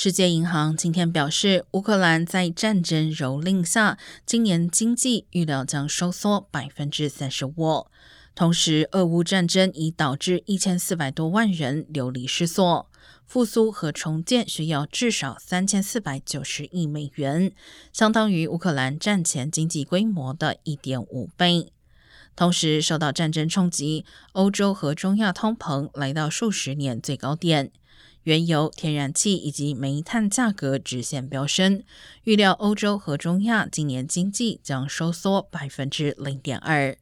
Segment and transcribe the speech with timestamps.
[0.00, 7.88] 世界银行今天表示，乌克兰在战争蹂躏下，今年经济预料将收缩百分之三十五。
[8.32, 12.88] 同时，俄乌战争已导致一千四百多万人流离失所，
[13.26, 17.52] 复苏和重建需要至少三千四百九十亿美元，
[17.92, 21.72] 相当于乌克兰战前经济规模的一点五倍。
[22.36, 24.04] 同时，受到战争冲击，
[24.34, 27.72] 欧洲和中亚通膨来到数十年最高点。
[28.28, 31.82] 原油、天然气以及煤炭价格直线飙升，
[32.24, 36.94] 预料欧洲和中亚今年经济将收缩百分之零点二。